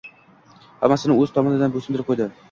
—hammasini 0.85 1.17
O‘z 1.25 1.33
tomonidan 1.35 1.75
bo‘ysundirib 1.77 2.09
qo‘ydi. 2.11 2.27